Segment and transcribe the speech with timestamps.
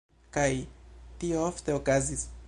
[0.37, 0.53] Kaj...
[1.25, 2.25] tio ofte okazis.